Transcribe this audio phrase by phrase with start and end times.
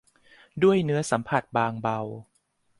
[0.63, 1.99] ด้วยเนื้อสัมผัสบางเบา